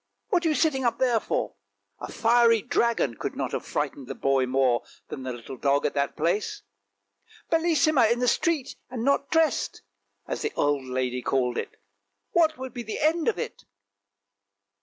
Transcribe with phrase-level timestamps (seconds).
[0.29, 1.53] what are you sitting up there for?"
[1.99, 5.93] A fiery dragon could not have frightened the boy more than the little dog at
[5.93, 6.63] that place."
[7.51, 9.83] Bellissima in the street and not dressed!"
[10.27, 11.79] as the old lady called it,"
[12.33, 13.63] what would be the end of it?